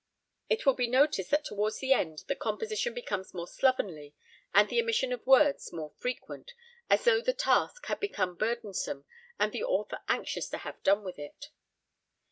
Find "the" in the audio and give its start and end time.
1.77-1.93, 2.25-2.35, 4.67-4.81, 7.21-7.33, 9.51-9.63